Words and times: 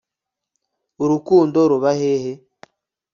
Urukundo 1.03 1.57
ruba 1.69 1.91
hehe 1.99 2.31